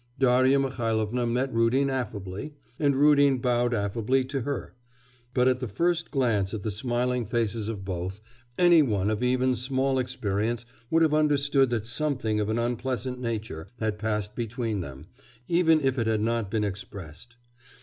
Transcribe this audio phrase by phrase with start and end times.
[0.17, 4.73] Darya Mihailovna met Rudin affably, and Rudin bowed affably to her;
[5.35, 8.19] but at the first glance at the smiling faces of both,
[8.57, 13.67] any one of even small experience would have understood that something of an unpleasant nature
[13.79, 15.05] had passed between them,
[15.47, 17.35] even if it had not been expressed.